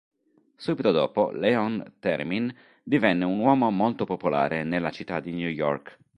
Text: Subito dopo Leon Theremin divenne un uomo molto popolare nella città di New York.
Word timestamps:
Subito 0.57 0.89
dopo 0.91 1.29
Leon 1.29 1.97
Theremin 1.99 2.51
divenne 2.81 3.23
un 3.23 3.37
uomo 3.37 3.69
molto 3.69 4.03
popolare 4.05 4.63
nella 4.63 4.89
città 4.89 5.19
di 5.19 5.31
New 5.31 5.47
York. 5.47 5.99